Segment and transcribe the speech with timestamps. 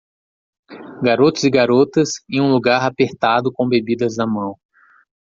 [1.03, 4.57] Garotos e garotas em um lugar apertado com bebidas na mão.